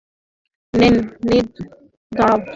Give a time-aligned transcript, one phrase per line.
[0.73, 0.91] নেয়
[1.27, 1.37] নি,
[2.11, 2.39] দাঁড়াও।